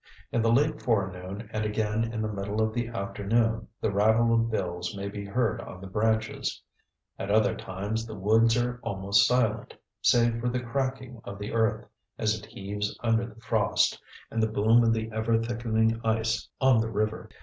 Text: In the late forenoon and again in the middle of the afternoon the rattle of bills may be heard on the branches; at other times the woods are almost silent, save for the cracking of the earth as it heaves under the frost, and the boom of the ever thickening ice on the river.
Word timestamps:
In 0.31 0.41
the 0.41 0.51
late 0.51 0.81
forenoon 0.81 1.47
and 1.53 1.63
again 1.63 2.03
in 2.11 2.23
the 2.23 2.27
middle 2.33 2.59
of 2.59 2.73
the 2.73 2.87
afternoon 2.87 3.67
the 3.81 3.91
rattle 3.91 4.33
of 4.33 4.49
bills 4.49 4.97
may 4.97 5.09
be 5.09 5.23
heard 5.25 5.61
on 5.61 5.79
the 5.79 5.85
branches; 5.85 6.59
at 7.19 7.29
other 7.29 7.55
times 7.55 8.07
the 8.07 8.15
woods 8.15 8.57
are 8.57 8.79
almost 8.81 9.27
silent, 9.27 9.75
save 10.01 10.39
for 10.41 10.49
the 10.49 10.59
cracking 10.59 11.21
of 11.23 11.37
the 11.37 11.53
earth 11.53 11.85
as 12.17 12.35
it 12.35 12.47
heaves 12.47 12.97
under 13.03 13.27
the 13.27 13.41
frost, 13.41 14.01
and 14.31 14.41
the 14.41 14.47
boom 14.47 14.83
of 14.83 14.91
the 14.91 15.11
ever 15.11 15.37
thickening 15.37 16.01
ice 16.03 16.49
on 16.59 16.79
the 16.81 16.89
river. 16.89 17.29